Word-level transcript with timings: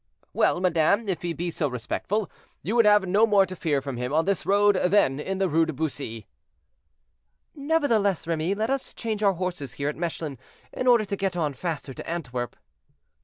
"Well, 0.33 0.59
madame, 0.61 1.07
if 1.07 1.21
he 1.21 1.31
be 1.31 1.51
so 1.51 1.67
respectful, 1.67 2.31
you 2.63 2.75
would 2.75 2.87
have 2.87 3.07
no 3.07 3.27
more 3.27 3.45
to 3.45 3.55
fear 3.55 3.83
from 3.83 3.97
him 3.97 4.11
on 4.11 4.25
this 4.25 4.47
road 4.47 4.75
than 4.85 5.19
in 5.19 5.37
the 5.37 5.47
Rue 5.47 5.67
de 5.67 5.73
Bussy." 5.73 6.25
"Nevertheless, 7.53 8.25
Remy, 8.25 8.55
let 8.55 8.71
us 8.71 8.95
change 8.95 9.21
our 9.21 9.33
horses 9.33 9.73
here 9.73 9.89
at 9.89 9.95
Mechlin, 9.95 10.39
in 10.73 10.87
order 10.87 11.05
to 11.05 11.15
get 11.15 11.37
on 11.37 11.53
faster 11.53 11.93
to 11.93 12.09
Antwerp." 12.09 12.55